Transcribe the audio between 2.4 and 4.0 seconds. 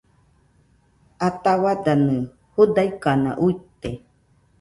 judaɨkana uite